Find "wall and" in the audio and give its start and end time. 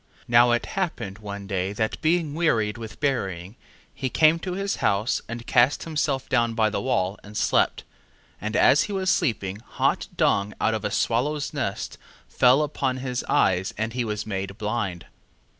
6.81-7.37